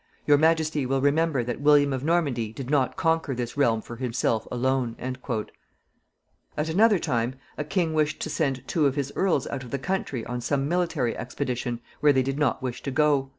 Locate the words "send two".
8.31-8.87